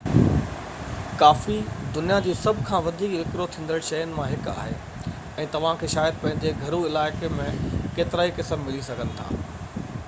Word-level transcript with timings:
ڪافي 1.17 1.57
دنيا 1.97 2.15
جي 2.27 2.33
سڀ 2.39 2.61
کان 2.69 2.81
وڌيڪ 2.85 3.13
وڪرو 3.19 3.47
ٿيندڙ 3.57 3.77
شين 3.91 4.15
مان 4.21 4.31
هڪ 4.33 4.55
آهي 4.63 4.73
۽ 5.45 5.47
توهانکي 5.57 5.91
شايد 5.95 6.19
پنهنجي 6.25 6.55
گهرو 6.65 6.83
علائقي 6.91 7.33
۾ 7.37 7.49
ڪيترائي 8.01 8.37
قسم 8.41 8.67
ملي 8.71 8.85
سگهن 8.91 9.17
ٿا 9.23 9.95